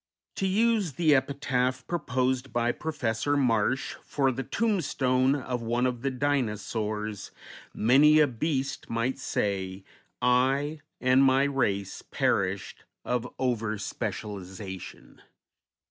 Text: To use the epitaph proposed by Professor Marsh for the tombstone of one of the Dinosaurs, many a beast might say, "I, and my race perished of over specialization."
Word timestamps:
To 0.37 0.47
use 0.47 0.93
the 0.93 1.13
epitaph 1.13 1.85
proposed 1.85 2.51
by 2.51 2.71
Professor 2.71 3.37
Marsh 3.37 3.97
for 4.03 4.31
the 4.31 4.41
tombstone 4.41 5.35
of 5.35 5.61
one 5.61 5.85
of 5.85 6.01
the 6.01 6.09
Dinosaurs, 6.09 7.29
many 7.71 8.17
a 8.19 8.25
beast 8.25 8.89
might 8.89 9.19
say, 9.19 9.83
"I, 10.19 10.79
and 10.99 11.23
my 11.23 11.43
race 11.43 12.01
perished 12.01 12.83
of 13.05 13.31
over 13.37 13.77
specialization." 13.77 15.21